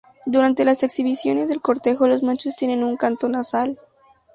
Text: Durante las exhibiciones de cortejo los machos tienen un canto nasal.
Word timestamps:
Durante 0.25 0.65
las 0.65 0.81
exhibiciones 0.81 1.47
de 1.47 1.59
cortejo 1.59 2.07
los 2.07 2.23
machos 2.23 2.55
tienen 2.55 2.83
un 2.83 2.97
canto 2.97 3.29
nasal. 3.29 3.77